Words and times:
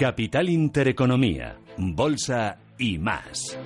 Capital 0.00 0.48
Intereconomía, 0.48 1.58
Bolsa 1.76 2.56
y 2.78 2.96
más. 2.96 3.58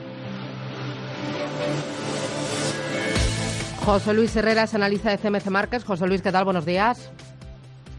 José 3.85 4.15
Luis 4.15 4.35
Herreras, 4.35 4.75
analiza 4.75 5.11
de 5.11 5.19
CMC 5.19 5.47
Márquez. 5.51 5.85
José 5.85 6.09
Luis, 6.09 6.23
¿qué 6.23 6.33
tal? 6.33 6.45
Buenos 6.45 6.67
días. 6.67 7.13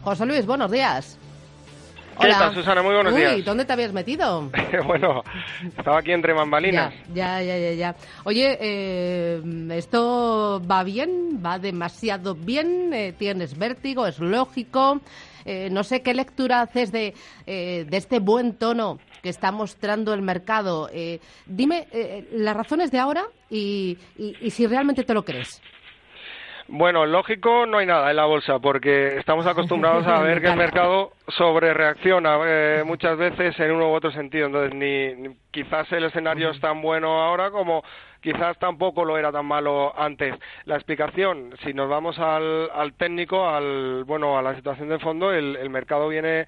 José 0.04 0.26
Luis, 0.26 0.44
buenos 0.44 0.70
días. 0.70 1.16
¿Qué 2.20 2.28
tal, 2.28 2.54
Susana? 2.54 2.82
Muy 2.82 2.94
buenos 2.94 3.14
Uy, 3.14 3.20
días. 3.20 3.44
¿dónde 3.44 3.64
te 3.64 3.72
habías 3.72 3.92
metido? 3.92 4.50
bueno, 4.86 5.22
estaba 5.76 5.98
aquí 5.98 6.12
entre 6.12 6.32
bambalinas. 6.32 6.94
Ya, 7.14 7.42
ya, 7.42 7.58
ya, 7.58 7.72
ya. 7.72 7.96
Oye, 8.24 8.56
eh, 8.60 9.42
¿esto 9.72 10.62
va 10.70 10.82
bien? 10.82 11.40
¿Va 11.44 11.58
demasiado 11.58 12.34
bien? 12.34 12.92
Eh, 12.92 13.12
¿Tienes 13.18 13.56
vértigo? 13.58 14.06
¿Es 14.06 14.18
lógico? 14.18 15.00
Eh, 15.44 15.68
no 15.70 15.84
sé 15.84 16.02
qué 16.02 16.14
lectura 16.14 16.62
haces 16.62 16.90
de, 16.90 17.14
eh, 17.46 17.84
de 17.88 17.96
este 17.96 18.18
buen 18.18 18.54
tono 18.54 18.98
que 19.22 19.28
está 19.28 19.52
mostrando 19.52 20.12
el 20.14 20.22
mercado. 20.22 20.88
Eh, 20.92 21.20
dime 21.46 21.86
las 22.32 22.56
razones 22.56 22.90
de 22.90 22.98
ahora 22.98 23.24
y, 23.50 23.98
y- 24.18 24.36
y 24.40 24.50
si 24.50 24.66
realmente 24.66 25.04
te 25.04 25.14
lo 25.14 25.24
crees. 25.24 25.60
Bueno, 26.68 27.06
lógico 27.06 27.64
no 27.64 27.78
hay 27.78 27.86
nada 27.86 28.10
en 28.10 28.16
la 28.16 28.24
bolsa 28.24 28.58
porque 28.58 29.18
estamos 29.18 29.46
acostumbrados 29.46 30.04
a 30.06 30.20
ver 30.22 30.40
que 30.40 30.48
el 30.48 30.56
mercado 30.56 31.12
sobre 31.28 31.72
reacciona 31.72 32.38
eh, 32.44 32.82
muchas 32.84 33.16
veces 33.16 33.58
en 33.60 33.70
uno 33.70 33.88
u 33.90 33.94
otro 33.94 34.10
sentido. 34.10 34.46
Entonces, 34.46 34.74
ni, 34.74 35.14
ni- 35.28 35.36
quizás 35.52 35.90
el 35.92 36.04
escenario 36.04 36.50
es 36.50 36.60
tan 36.60 36.82
bueno 36.82 37.22
ahora 37.22 37.50
como 37.52 37.84
quizás 38.20 38.58
tampoco 38.58 39.04
lo 39.04 39.16
era 39.16 39.30
tan 39.30 39.46
malo 39.46 39.94
antes. 39.96 40.34
La 40.64 40.74
explicación, 40.74 41.54
si 41.62 41.72
nos 41.72 41.88
vamos 41.88 42.18
al, 42.18 42.68
al 42.74 42.94
técnico, 42.94 43.48
al 43.48 44.02
bueno, 44.04 44.36
a 44.36 44.42
la 44.42 44.56
situación 44.56 44.88
de 44.88 44.98
fondo, 44.98 45.32
el, 45.32 45.54
el 45.56 45.70
mercado 45.70 46.08
viene 46.08 46.46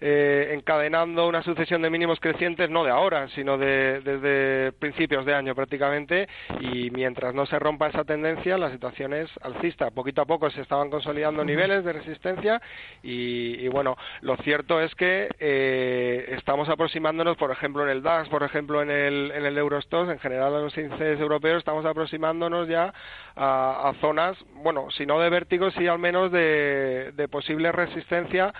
eh, 0.00 0.52
encadenando 0.54 1.28
una 1.28 1.42
sucesión 1.42 1.82
de 1.82 1.90
mínimos 1.90 2.20
crecientes 2.20 2.70
no 2.70 2.84
de 2.84 2.90
ahora, 2.90 3.28
sino 3.28 3.58
de, 3.58 4.00
desde 4.00 4.72
principios 4.72 5.26
de 5.26 5.34
año 5.34 5.54
prácticamente 5.54 6.28
y 6.60 6.90
mientras 6.90 7.34
no 7.34 7.46
se 7.46 7.58
rompa 7.58 7.88
esa 7.88 8.04
tendencia 8.04 8.56
la 8.58 8.70
situación 8.70 9.12
es 9.12 9.30
alcista. 9.42 9.90
Poquito 9.90 10.22
a 10.22 10.26
poco 10.26 10.50
se 10.50 10.62
estaban 10.62 10.90
consolidando 10.90 11.44
niveles 11.44 11.84
de 11.84 11.92
resistencia 11.92 12.60
y, 13.02 13.64
y, 13.64 13.68
bueno, 13.68 13.96
lo 14.22 14.36
cierto 14.38 14.80
es 14.80 14.94
que 14.94 15.28
eh, 15.38 16.34
estamos 16.36 16.68
aproximándonos, 16.68 17.36
por 17.36 17.50
ejemplo, 17.50 17.82
en 17.82 17.90
el 17.90 18.02
DAX, 18.02 18.28
por 18.28 18.42
ejemplo, 18.42 18.82
en 18.82 18.90
el, 18.90 19.32
en 19.34 19.44
el 19.44 19.58
Eurostox, 19.58 20.10
en 20.10 20.18
general 20.18 20.54
en 20.54 20.62
los 20.62 20.76
índices 20.76 21.20
europeos, 21.20 21.58
estamos 21.58 21.84
aproximándonos 21.84 22.68
ya 22.68 22.92
a, 23.36 23.88
a 23.88 23.94
zonas, 24.00 24.36
bueno, 24.54 24.90
si 24.90 25.06
no 25.06 25.18
de 25.20 25.30
vértigo, 25.30 25.70
sí 25.70 25.86
al 25.86 25.98
menos 25.98 26.32
de, 26.32 27.12
de 27.14 27.28
posible 27.28 27.72
resistencia 27.72 28.52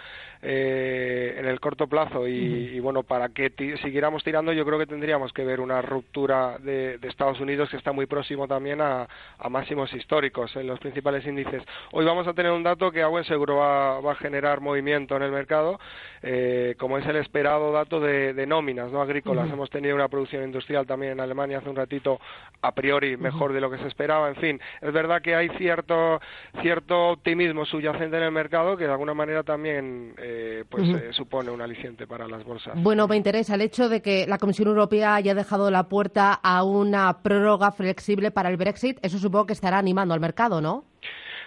eh, 0.42 1.29
en 1.38 1.46
el 1.46 1.60
corto 1.60 1.86
plazo 1.86 2.26
y, 2.26 2.32
y, 2.32 2.80
bueno 2.80 3.02
para 3.02 3.28
que 3.28 3.52
siguiéramos 3.82 4.24
tirando 4.24 4.52
yo 4.52 4.64
creo 4.64 4.78
que 4.78 4.86
tendríamos 4.86 5.32
que 5.32 5.44
ver 5.44 5.60
una 5.60 5.82
ruptura 5.82 6.58
de, 6.58 6.98
de 6.98 7.08
Estados 7.08 7.40
Unidos 7.40 7.68
que 7.70 7.76
está 7.76 7.92
muy 7.92 8.06
próximo 8.06 8.48
también 8.48 8.80
a, 8.80 9.08
a 9.38 9.48
máximos 9.48 9.92
históricos 9.94 10.54
en 10.56 10.66
los 10.66 10.78
principales 10.78 11.26
índices. 11.26 11.62
Hoy 11.92 12.04
vamos 12.04 12.26
a 12.26 12.34
tener 12.34 12.52
un 12.52 12.62
dato 12.62 12.90
que 12.90 13.02
a 13.02 13.08
buen 13.08 13.24
seguro 13.24 13.56
va, 13.56 14.00
va 14.00 14.12
a 14.12 14.16
generar 14.16 14.60
movimiento 14.60 15.16
en 15.16 15.22
el 15.22 15.32
mercado 15.32 15.78
eh, 16.22 16.74
como 16.78 16.98
es 16.98 17.06
el 17.06 17.16
esperado 17.16 17.72
dato 17.72 18.00
de, 18.00 18.34
de 18.34 18.46
nóminas 18.46 18.92
no 18.92 19.00
agrícolas. 19.00 19.50
Hemos 19.50 19.70
tenido 19.70 19.94
una 19.94 20.08
producción 20.08 20.44
industrial 20.44 20.86
también 20.86 21.12
en 21.12 21.20
Alemania 21.20 21.58
hace 21.58 21.70
un 21.70 21.76
ratito 21.76 22.20
a 22.62 22.72
priori 22.72 23.16
mejor 23.16 23.52
de 23.52 23.60
lo 23.60 23.70
que 23.70 23.78
se 23.78 23.88
esperaba. 23.88 24.28
En 24.28 24.36
fin 24.36 24.60
es 24.80 24.92
verdad 24.92 25.22
que 25.22 25.34
hay 25.34 25.48
cierto 25.50 26.20
cierto 26.62 27.10
optimismo 27.10 27.64
subyacente 27.64 28.16
en 28.16 28.22
el 28.24 28.32
mercado 28.32 28.76
que 28.76 28.84
de 28.84 28.92
alguna 28.92 29.14
manera 29.14 29.42
también 29.42 30.14
eh, 30.18 30.64
pues 30.68 30.88
eh, 30.88 31.12
supone 31.20 31.50
un 31.50 31.60
aliciente 31.60 32.06
para 32.06 32.26
las 32.26 32.42
bolsas. 32.44 32.72
Bueno, 32.82 33.06
me 33.06 33.14
interesa 33.14 33.54
el 33.54 33.60
hecho 33.60 33.90
de 33.90 34.00
que 34.00 34.26
la 34.26 34.38
Comisión 34.38 34.68
Europea 34.68 35.16
haya 35.16 35.34
dejado 35.34 35.70
la 35.70 35.86
puerta 35.86 36.32
a 36.32 36.64
una 36.64 37.22
prórroga 37.22 37.72
flexible 37.72 38.30
para 38.30 38.48
el 38.48 38.56
Brexit. 38.56 38.98
Eso 39.02 39.18
supongo 39.18 39.44
que 39.44 39.52
estará 39.52 39.76
animando 39.76 40.14
al 40.14 40.20
mercado, 40.20 40.62
¿no? 40.62 40.86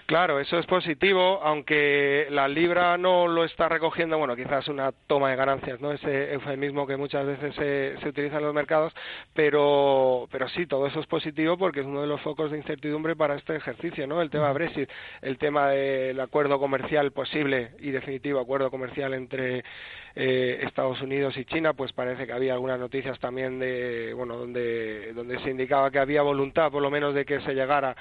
Claro, 0.05 0.41
eso 0.41 0.59
es 0.59 0.65
positivo, 0.65 1.39
aunque 1.43 2.27
la 2.29 2.49
libra 2.49 2.97
no 2.97 3.25
lo 3.25 3.45
está 3.45 3.69
recogiendo, 3.69 4.17
bueno, 4.17 4.35
quizás 4.35 4.67
una 4.67 4.91
toma 5.07 5.29
de 5.29 5.37
ganancias, 5.37 5.79
¿no? 5.79 5.93
Ese 5.93 6.33
eufemismo 6.33 6.85
que 6.85 6.97
muchas 6.97 7.25
veces 7.25 7.55
se, 7.55 7.97
se 7.99 8.09
utiliza 8.09 8.37
en 8.37 8.43
los 8.43 8.53
mercados, 8.53 8.93
pero, 9.33 10.27
pero 10.29 10.49
sí, 10.49 10.67
todo 10.67 10.87
eso 10.87 10.99
es 10.99 11.07
positivo 11.07 11.57
porque 11.57 11.79
es 11.79 11.85
uno 11.85 12.01
de 12.01 12.07
los 12.07 12.19
focos 12.19 12.51
de 12.51 12.57
incertidumbre 12.57 13.15
para 13.15 13.35
este 13.35 13.55
ejercicio, 13.55 14.05
¿no? 14.05 14.21
El 14.21 14.29
tema 14.29 14.51
Brexit, 14.51 14.89
el 15.21 15.37
tema 15.37 15.69
del 15.69 16.19
acuerdo 16.19 16.59
comercial 16.59 17.11
posible 17.11 17.71
y 17.79 17.91
definitivo 17.91 18.41
acuerdo 18.41 18.69
comercial 18.69 19.13
entre 19.13 19.63
eh, 20.15 20.59
Estados 20.63 21.01
Unidos 21.01 21.37
y 21.37 21.45
China, 21.45 21.73
pues 21.73 21.93
parece 21.93 22.27
que 22.27 22.33
había 22.33 22.53
algunas 22.53 22.79
noticias 22.79 23.17
también 23.19 23.57
de, 23.57 24.13
bueno, 24.13 24.35
donde, 24.35 25.13
donde 25.13 25.39
se 25.39 25.49
indicaba 25.49 25.91
que 25.91 25.99
había 25.99 26.23
voluntad, 26.23 26.71
por 26.71 26.81
lo 26.81 26.91
menos, 26.91 27.15
de 27.15 27.23
que 27.23 27.39
se 27.39 27.53
llegara 27.53 27.95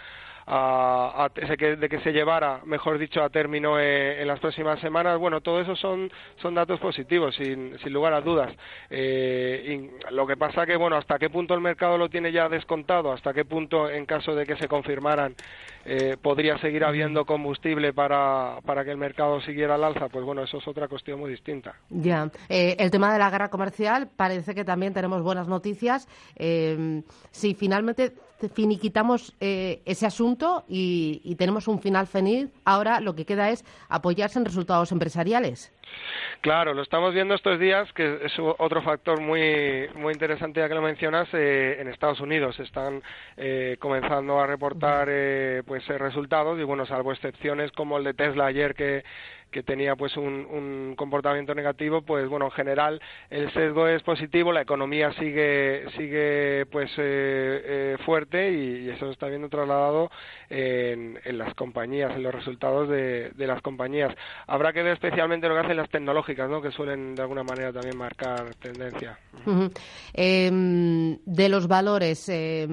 a, 0.46 1.24
a- 1.24 1.30
que- 1.56 1.76
de 1.76 1.88
que 1.88 2.00
se 2.00 2.12
llevara, 2.12 2.60
mejor 2.64 2.98
dicho, 2.98 3.22
a 3.22 3.30
término 3.30 3.78
eh, 3.78 4.20
en 4.22 4.28
las 4.28 4.40
próximas 4.40 4.80
semanas. 4.80 5.18
Bueno, 5.18 5.40
todo 5.40 5.60
eso 5.60 5.76
son, 5.76 6.10
son 6.40 6.54
datos 6.54 6.80
positivos, 6.80 7.34
sin, 7.36 7.78
sin 7.78 7.92
lugar 7.92 8.12
a 8.14 8.20
dudas. 8.20 8.52
Eh, 8.90 9.90
y 10.08 10.12
lo 10.14 10.26
que 10.26 10.36
pasa 10.36 10.66
que, 10.66 10.76
bueno, 10.76 10.96
hasta 10.96 11.18
qué 11.18 11.30
punto 11.30 11.54
el 11.54 11.60
mercado 11.60 11.96
lo 11.98 12.08
tiene 12.08 12.32
ya 12.32 12.48
descontado, 12.48 13.12
hasta 13.12 13.32
qué 13.32 13.44
punto, 13.44 13.88
en 13.88 14.06
caso 14.06 14.34
de 14.34 14.44
que 14.46 14.56
se 14.56 14.68
confirmaran, 14.68 15.34
eh, 15.84 16.16
podría 16.20 16.58
seguir 16.58 16.84
habiendo 16.84 17.24
combustible 17.24 17.92
para, 17.92 18.58
para 18.64 18.84
que 18.84 18.90
el 18.90 18.96
mercado 18.98 19.40
siguiera 19.40 19.74
al 19.76 19.84
alza, 19.84 20.08
pues 20.08 20.24
bueno, 20.24 20.42
eso 20.42 20.58
es 20.58 20.68
otra 20.68 20.88
cuestión 20.88 21.18
muy 21.18 21.30
distinta. 21.30 21.74
Ya. 21.90 22.30
Eh, 22.48 22.76
el 22.78 22.90
tema 22.90 23.12
de 23.12 23.18
la 23.18 23.30
guerra 23.30 23.48
comercial, 23.48 24.08
parece 24.16 24.54
que 24.54 24.64
también 24.64 24.92
tenemos 24.94 25.22
buenas 25.22 25.48
noticias. 25.48 26.06
Eh, 26.36 27.02
si 27.30 27.54
finalmente 27.54 28.12
finiquitamos 28.48 29.34
eh, 29.40 29.82
ese 29.84 30.06
asunto 30.06 30.64
y, 30.68 31.20
y 31.24 31.34
tenemos 31.36 31.68
un 31.68 31.80
final 31.80 32.06
feliz, 32.06 32.50
ahora 32.64 33.00
lo 33.00 33.14
que 33.14 33.24
queda 33.24 33.50
es 33.50 33.64
apoyarse 33.88 34.38
en 34.38 34.44
resultados 34.44 34.92
empresariales. 34.92 35.72
Claro, 36.40 36.74
lo 36.74 36.82
estamos 36.82 37.14
viendo 37.14 37.34
estos 37.34 37.58
días, 37.58 37.92
que 37.92 38.18
es 38.24 38.32
otro 38.38 38.82
factor 38.82 39.20
muy 39.20 39.88
muy 39.94 40.12
interesante 40.12 40.60
ya 40.60 40.68
que 40.68 40.74
lo 40.74 40.82
mencionas. 40.82 41.28
eh, 41.32 41.76
en 41.80 41.88
Estados 41.88 42.20
Unidos 42.20 42.58
están 42.60 43.02
eh, 43.36 43.76
comenzando 43.78 44.40
a 44.40 44.46
reportar 44.46 45.08
eh, 45.10 45.62
pues 45.66 45.88
eh, 45.88 45.98
resultados 45.98 46.58
y 46.58 46.64
bueno, 46.64 46.86
salvo 46.86 47.12
excepciones 47.12 47.70
como 47.72 47.98
el 47.98 48.04
de 48.04 48.14
Tesla 48.14 48.46
ayer 48.46 48.74
que 48.74 49.04
que 49.52 49.62
tenía 49.62 49.96
pues 49.96 50.16
un, 50.16 50.46
un 50.50 50.94
comportamiento 50.96 51.54
negativo, 51.54 52.00
pues 52.00 52.26
bueno, 52.26 52.46
en 52.46 52.50
general 52.52 53.02
el 53.28 53.52
sesgo 53.52 53.86
es 53.86 54.02
positivo, 54.02 54.50
la 54.50 54.62
economía 54.62 55.12
sigue 55.12 55.84
sigue 55.94 56.64
pues 56.72 56.90
eh, 56.96 57.62
eh, 57.66 57.96
fuerte 58.06 58.50
y, 58.50 58.86
y 58.86 58.88
eso 58.88 59.04
se 59.04 59.12
está 59.12 59.26
viendo 59.28 59.50
trasladado 59.50 60.10
en, 60.48 61.20
en 61.22 61.36
las 61.36 61.52
compañías, 61.54 62.16
en 62.16 62.22
los 62.22 62.34
resultados 62.34 62.88
de, 62.88 63.28
de 63.34 63.46
las 63.46 63.60
compañías. 63.60 64.14
Habrá 64.46 64.72
que 64.72 64.82
ver 64.82 64.94
especialmente 64.94 65.46
lo 65.48 65.54
que 65.54 65.60
hacen 65.60 65.76
las 65.76 65.81
tecnológicas, 65.88 66.48
¿no? 66.48 66.60
que 66.60 66.70
suelen 66.70 67.14
de 67.14 67.22
alguna 67.22 67.42
manera 67.42 67.72
también 67.72 67.96
marcar 67.96 68.54
tendencia. 68.56 69.18
Ujú. 69.46 69.70
Eh, 70.14 71.18
de 71.24 71.48
los 71.48 71.68
valores, 71.68 72.28
eh, 72.28 72.66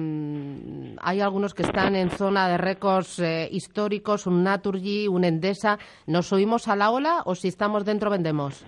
hay 1.00 1.20
algunos 1.20 1.54
que 1.54 1.62
están 1.62 1.96
en 1.96 2.10
zona 2.10 2.48
de 2.48 2.58
récords 2.58 3.18
eh, 3.18 3.48
históricos, 3.50 4.26
un 4.26 4.42
Naturgy, 4.42 5.08
un 5.08 5.24
Endesa. 5.24 5.78
¿Nos 6.06 6.26
subimos 6.26 6.68
a 6.68 6.76
la 6.76 6.90
ola 6.90 7.22
o 7.24 7.34
si 7.34 7.48
estamos 7.48 7.84
dentro 7.84 8.10
vendemos? 8.10 8.64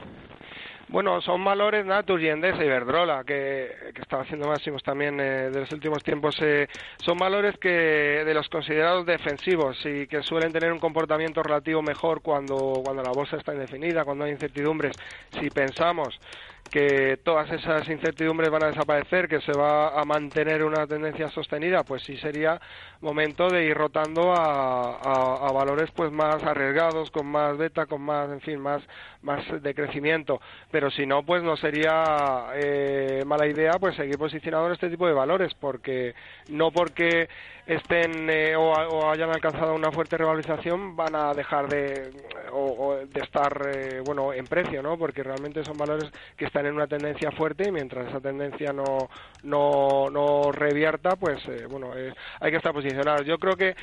Bueno, 0.93 1.23
son 1.23 1.43
valores 1.43 1.87
Natur 1.87 2.21
y 2.21 2.29
Endesa 2.29 2.63
y 2.63 2.67
Iberdrola, 2.67 3.25
que, 3.25 3.93
que 3.95 4.03
están 4.03 4.21
haciendo 4.21 4.47
máximos 4.47 4.83
también 4.83 5.19
eh, 5.21 5.49
de 5.51 5.61
los 5.61 5.73
últimos 5.73 6.03
tiempos. 6.03 6.37
eh, 6.43 6.69
son 7.03 7.17
valores 7.17 7.57
que 7.57 7.71
de 7.71 8.35
los 8.35 8.47
considerados 8.51 9.07
defensivos 9.07 9.79
y 9.87 10.07
que 10.07 10.23
suelen 10.23 10.53
tener 10.53 10.71
un 10.71 10.79
comportamiento 10.79 11.43
relativo 11.43 11.81
mejor 11.81 12.21
cuando, 12.21 12.83
cuando 12.85 13.03
la 13.03 13.11
bolsa 13.11 13.39
está 13.39 13.55
indefinida, 13.55 14.05
cuando 14.05 14.25
hay 14.27 14.33
incertidumbres. 14.33 14.93
Si 15.41 15.49
pensamos 15.49 16.21
que 16.71 17.19
todas 17.23 17.51
esas 17.51 17.87
incertidumbres 17.89 18.51
van 18.51 18.63
a 18.63 18.67
desaparecer, 18.69 19.29
que 19.29 19.41
se 19.43 19.53
va 19.53 19.89
a 20.01 20.05
mantener 20.07 20.65
una 20.65 20.87
tendencia 20.87 21.29
sostenida, 21.31 21.85
pues 21.85 22.03
sí 22.05 22.17
sería 22.17 22.59
momento 23.03 23.51
de 23.51 23.65
ir 23.67 23.77
rotando 23.77 24.33
a, 24.33 25.49
a- 25.49 25.53
valores 25.53 25.91
pues 25.95 26.11
más 26.11 26.43
arriesgados, 26.45 27.11
con 27.11 27.27
más 27.27 27.59
beta, 27.59 27.85
con 27.87 28.01
más, 28.01 28.31
en 28.31 28.41
fin, 28.41 28.59
más, 28.59 28.83
más 29.21 29.45
de 29.63 29.75
crecimiento. 29.75 30.41
Pero 30.71 30.91
si 30.91 31.05
no, 31.07 31.23
pues 31.25 31.43
no 31.43 31.57
sería 31.59 32.47
eh, 32.55 33.23
mala 33.27 33.47
idea 33.47 33.79
pues 33.79 33.95
seguir 33.97 34.17
posicionado 34.19 34.67
en 34.67 34.73
este 34.73 34.89
tipo 34.89 35.07
de 35.07 35.13
valores, 35.13 35.53
porque 35.61 36.15
no 36.49 36.71
porque 36.73 37.29
estén 37.67 38.29
eh, 38.31 38.57
o, 38.57 39.09
hayan 39.11 39.31
alcanzado 39.31 39.75
una 39.75 39.93
fuerte 39.93 40.17
revalorización 40.17 40.97
van 40.97 41.15
a 41.15 41.35
dejar 41.35 41.69
de, 41.69 42.11
o 42.51 42.97
de 43.07 43.21
estar 43.21 43.53
eh, 43.69 44.01
bueno 44.01 44.33
en 44.33 44.49
precio, 44.49 44.83
¿no? 44.83 44.99
Porque 44.99 45.23
realmente 45.23 45.63
son 45.65 45.79
valores 45.79 46.11
que 46.37 46.47
están 46.53 46.67
en 46.67 46.75
una 46.75 46.87
tendencia 46.87 47.31
fuerte 47.31 47.69
y 47.69 47.73
mientras 47.73 48.09
esa 48.09 48.21
tendencia 48.21 48.75
no, 48.75 49.09
no, 49.43 50.11
no 50.11 50.53
revierta, 50.53 51.17
pues 51.17 51.41
eh, 51.49 51.67
bueno, 51.67 51.93
hay 52.41 52.51
que 52.51 52.59
estar 52.59 52.75
posicionados. 52.75 53.27
Yo 53.27 53.39
creo 53.39 53.57
que 53.57 53.75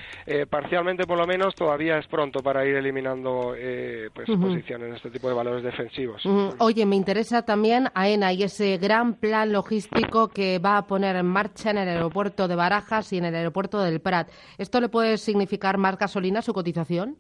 parcialmente 0.48 1.06
por 1.06 1.18
lo 1.18 1.26
menos 1.26 1.56
todavía 1.56 1.98
es 1.98 2.06
pronto 2.08 2.42
para 2.42 2.64
ir 2.66 2.76
eliminando 2.76 3.56
pues, 4.14 4.30
posiciones 4.30 4.90
en 4.90 4.96
este 4.96 5.10
tipo 5.10 5.28
de 5.28 5.34
valores 5.34 5.64
defensivos. 5.64 6.22
Oye, 6.60 6.86
me 6.86 6.96
interesa 6.96 7.42
también 7.42 7.88
AENA 7.96 8.34
y 8.34 8.44
ese 8.44 8.78
gran 8.78 9.16
plan 9.16 9.52
logístico 9.52 10.28
que 10.28 10.60
va 10.60 10.78
a 10.78 10.86
poner 10.86 11.16
en 11.16 11.26
marcha 11.26 11.72
en 11.72 11.80
el 11.80 11.90
aeropuerto 11.90 12.48
de 12.48 12.56
Barajas 12.56 13.12
y 13.14 13.18
en 13.18 13.26
el 13.26 13.36
aeropuerto 13.36 13.82
del 13.82 14.00
Prat. 14.00 14.30
¿Esto 14.58 14.80
le 14.80 14.90
puede 14.90 15.18
significar 15.18 15.78
más 15.78 15.98
gasolina 15.98 16.42
su 16.42 16.54
cotización? 16.54 17.18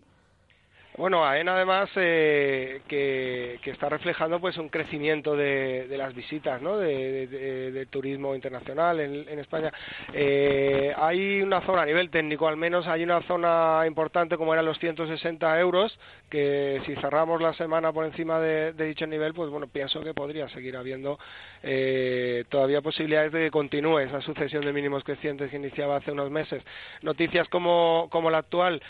Bueno, 1.00 1.26
AENA 1.26 1.56
además 1.56 1.90
eh, 1.96 2.82
que, 2.90 3.58
está 3.64 3.88
reflejando 3.88 4.42
pues 4.42 4.58
un 4.58 4.68
crecimiento 4.68 5.34
de, 5.34 5.88
las 5.98 6.14
visitas, 6.14 6.62
¿no? 6.62 6.78
De, 6.78 7.88
turismo 7.90 8.36
internacional 8.36 9.00
en, 9.00 9.40
España. 9.40 9.72
Eh, 10.12 10.94
hay 10.98 11.42
una 11.42 11.62
zona 11.62 11.84
a 11.84 11.86
nivel 11.86 12.10
técnico, 12.10 12.50
al 12.50 12.58
menos 12.58 12.86
hay 12.86 13.04
una 13.04 13.22
zona 13.22 13.84
importante 13.88 14.36
como 14.36 14.52
eran 14.52 14.66
los 14.66 14.78
160 14.80 15.58
euros, 15.62 15.98
que 16.30 16.82
si 16.86 16.94
cerramos 16.96 17.42
la 17.42 17.54
semana 17.54 17.94
por 17.94 18.04
encima 18.04 18.42
de, 18.42 18.74
dicho 18.74 19.08
nivel, 19.08 19.34
pues 19.34 19.50
bueno, 19.50 19.68
pienso 19.68 20.02
que 20.02 20.14
podría 20.14 20.50
seguir 20.50 20.76
habiendo 20.76 21.18
eh, 21.64 22.44
todavía 22.50 22.82
posibilidades 22.82 23.32
de 23.32 23.46
que 23.46 23.52
continúe 23.52 24.00
esa 24.00 24.20
sucesión 24.20 24.66
de 24.66 24.74
mínimos 24.74 25.06
crecientes 25.06 25.50
que 25.50 25.56
iniciaba 25.56 25.96
hace 25.96 26.12
unos 26.12 26.30
meses. 26.30 26.62
Noticias 27.04 27.48
como, 27.48 28.10
como 28.12 28.30
la 28.30 28.40
actual, 28.40 28.82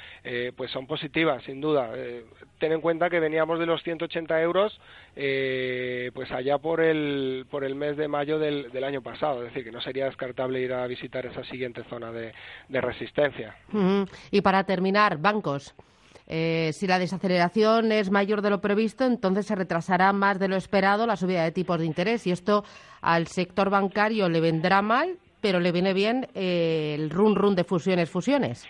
pues 0.56 0.72
son 0.72 0.88
positivas, 0.88 1.44
sin 1.44 1.62
duda 1.62 1.99
eh, 2.00 2.26
ten 2.60 2.72
en 2.72 2.82
cuenta 2.82 3.10
que 3.10 3.20
veníamos 3.20 3.60
de 3.60 3.66
los 3.66 3.84
180 3.84 4.42
euros 4.42 4.80
eh, 5.16 6.12
pues 6.14 6.32
allá 6.32 6.58
por 6.58 6.82
el, 6.82 7.46
por 7.50 7.64
el 7.64 7.76
mes 7.76 7.98
de 7.98 8.08
mayo 8.08 8.40
del, 8.40 8.84
año 8.84 9.02
pasado, 9.02 9.44
es 9.44 9.50
decir, 9.50 9.64
que 9.64 9.72
no 9.72 9.82
sería 9.82 10.06
descartable 10.06 10.62
ir 10.62 10.74
a 10.74 10.88
visitar 10.88 11.26
esa 11.26 11.44
siguiente 11.44 11.84
zona 11.90 12.12
de, 12.12 12.32
resistencia. 12.70 13.56
Y 14.32 14.42
para 14.42 14.64
terminar, 14.64 15.18
bancos. 15.18 15.76
Eh, 16.28 16.72
si 16.74 16.86
la 16.86 17.00
desaceleración 17.00 17.92
es 17.92 18.12
mayor 18.12 18.42
de 18.42 18.52
lo 18.52 18.62
previsto, 18.62 19.04
entonces 19.04 19.48
se 19.48 19.56
retrasará 19.56 20.14
más 20.14 20.40
de 20.40 20.48
lo 20.48 20.56
esperado 20.56 21.08
la 21.08 21.16
subida 21.16 21.44
de 21.44 21.52
tipos 21.52 21.80
de 21.80 21.86
interés 21.86 22.28
y 22.28 22.32
esto 22.32 22.64
al 23.02 23.28
sector 23.28 23.70
bancario 23.72 24.30
le 24.30 24.40
vendrá 24.40 24.84
mal, 24.84 25.18
pero 25.42 25.60
le 25.60 25.72
viene 25.72 25.94
bien 25.94 26.28
el 26.36 27.10
run 27.10 27.36
run 27.36 27.56
de 27.56 27.64
fusiones 27.64 28.12
fusiones. 28.12 28.68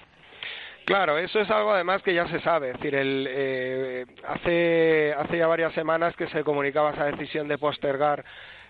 Claro, 0.89 1.19
eso 1.19 1.39
es 1.39 1.51
algo 1.51 1.71
además 1.71 2.01
que 2.01 2.15
ya 2.15 2.27
se 2.29 2.39
sabe. 2.39 2.71
Es 2.71 2.77
decir, 2.77 2.95
el, 2.95 3.27
eh, 3.29 4.05
hace, 4.27 5.13
hace 5.15 5.37
ya 5.37 5.45
varias 5.45 5.71
semanas 5.73 6.15
que 6.15 6.25
se 6.29 6.43
comunicaba 6.43 6.89
esa 6.89 7.05
decisión 7.05 7.47
de 7.47 7.59
postergar 7.59 8.25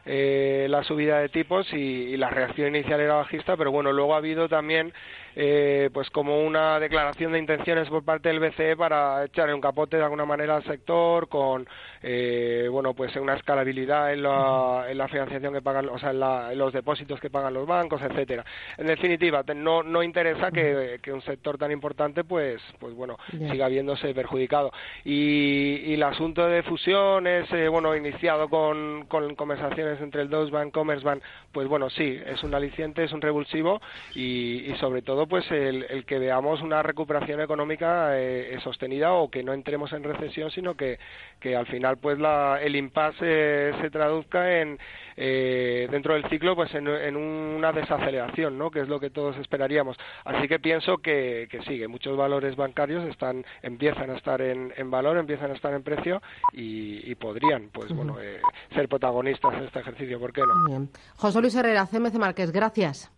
eh, 0.06 0.68
la 0.70 0.84
subida 0.84 1.20
de 1.20 1.30
tipos 1.30 1.72
y, 1.74 1.78
y, 1.78 2.18
la 2.18 2.30
reacción 2.30 2.76
inicial 2.76 3.00
era 3.00 3.16
bajista, 3.16 3.58
pero 3.58 3.72
bueno, 3.72 3.92
luego 3.92 4.14
ha 4.14 4.18
habido 4.18 4.48
también 4.48 4.94
eh, 5.36 5.90
pues 5.94 6.10
como 6.10 6.42
una 6.44 6.80
declaración 6.82 7.32
de 7.32 7.40
intenciones 7.40 7.88
por 7.88 8.04
parte 8.04 8.28
del 8.28 8.42
BCE 8.42 8.76
para 8.76 9.24
echar 9.24 9.54
un 9.54 9.62
capote 9.62 9.96
de 9.96 10.04
alguna 10.04 10.26
manera 10.26 10.58
al 10.58 10.66
sector 10.66 11.30
con 11.30 11.66
eh, 12.02 12.68
bueno 12.70 12.94
pues 12.94 13.16
una 13.16 13.36
escalabilidad 13.36 14.12
en 14.12 14.24
la, 14.24 14.88
en 14.90 14.98
la 14.98 15.08
financiación 15.08 15.54
que 15.54 15.62
pagan 15.62 15.88
o 15.88 15.98
sea 15.98 16.12
en, 16.12 16.58
los 16.58 16.74
depósitos 16.74 17.22
que 17.22 17.30
pagan 17.30 17.54
los 17.54 17.66
bancos 17.66 18.02
etcétera. 18.02 18.44
En 18.78 18.88
definitiva 18.88 19.44
no 19.56 19.82
no 19.82 20.04
interesa 20.04 20.52
que, 20.52 21.00
un 21.10 21.22
sector 21.22 21.58
tan 21.58 21.72
importante 21.72 22.26
pues 22.26 22.62
pues 22.78 22.94
bueno 22.94 23.18
siga 23.32 23.70
viéndose 23.70 24.14
perjudicado. 24.14 24.72
Y, 25.06 25.94
el 25.94 26.04
asunto 26.04 26.48
de 26.48 26.64
fusiones 26.64 27.52
eh, 27.54 27.70
bueno 27.70 27.96
iniciado 27.96 28.50
con, 28.50 29.06
con 29.08 29.36
conversaciones 29.36 29.89
entre 30.02 30.22
el 30.22 30.30
Deutsche 30.30 30.52
Bank 30.52 30.72
Commerce 30.72 31.06
Bank 31.06 31.22
pues 31.52 31.68
bueno 31.68 31.90
sí 31.90 32.20
es 32.26 32.44
un 32.44 32.54
aliciente 32.54 33.04
es 33.04 33.12
un 33.12 33.22
revulsivo 33.22 33.82
y 34.16 34.72
sobre 34.80 35.02
todo 35.02 35.28
pues 35.28 35.50
el, 35.52 36.06
que 36.06 36.20
veamos 36.20 36.62
una 36.62 36.82
recuperación 36.84 37.42
económica 37.42 38.18
eh, 38.18 38.58
sostenida 38.64 39.14
o 39.14 39.30
que 39.30 39.44
no 39.44 39.54
entremos 39.54 39.92
en 39.94 40.04
recesión, 40.04 40.52
sino 40.52 40.76
que, 40.76 41.00
que 41.40 41.56
al 41.56 41.68
final 41.68 41.98
pues 41.98 42.20
la, 42.20 42.60
el 42.62 42.76
impasse 42.76 43.74
se 43.80 43.90
traduzca 43.90 44.60
en 44.60 44.80
eh, 45.16 45.88
dentro 45.92 46.14
del 46.14 46.24
ciclo 46.30 46.56
pues 46.56 46.74
en, 46.74 46.88
una 47.16 47.72
desaceleración, 47.74 48.58
¿no? 48.58 48.72
Que 48.72 48.80
es 48.80 48.88
lo 48.88 49.00
que 49.00 49.10
todos 49.10 49.36
esperaríamos. 49.38 49.98
Así 50.24 50.48
que 50.48 50.60
pienso 50.60 51.00
que, 51.00 51.48
que 51.52 51.62
sí, 51.64 51.78
que 51.78 51.88
muchos 51.88 52.16
valores 52.16 52.56
bancarios 52.56 53.06
están 53.06 53.46
empiezan 53.62 54.10
a 54.12 54.16
estar 54.16 54.42
en, 54.42 54.74
en 54.78 54.90
valor, 54.90 55.18
empiezan 55.18 55.52
a 55.52 55.56
estar 55.56 55.74
en 55.74 55.84
precio 55.84 56.22
y, 56.54 57.14
podrían 57.20 57.70
pues 57.74 57.94
bueno 57.94 58.18
eh, 58.22 58.40
ser 58.74 58.88
protagonistas 58.88 59.54
en 59.56 59.64
este 59.80 59.92
ejercicio, 59.92 60.20
¿por 60.20 60.34
qué 60.34 60.46
no? 60.46 60.88
José 61.16 61.42
Luis 61.42 61.56
Herrera, 61.56 61.86
CMC 61.86 62.16
Márquez, 62.16 62.52
gracias. 62.52 63.12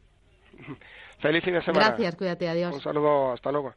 Feliz 1.19 1.43
fin 1.43 1.53
de 1.53 1.61
semana. 1.61 1.87
Gracias, 1.87 2.15
cuídate, 2.15 2.49
adiós. 2.49 2.73
Un 2.73 2.81
saludo, 2.81 3.33
hasta 3.33 3.51
luego. 3.51 3.73